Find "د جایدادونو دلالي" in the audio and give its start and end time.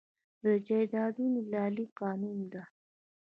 0.43-1.85